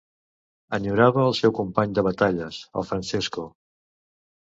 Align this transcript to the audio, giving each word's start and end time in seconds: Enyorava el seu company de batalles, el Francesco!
Enyorava 0.77 1.21
el 1.27 1.37
seu 1.41 1.55
company 1.59 1.95
de 1.99 2.07
batalles, 2.09 2.65
el 2.83 2.91
Francesco! 2.91 3.49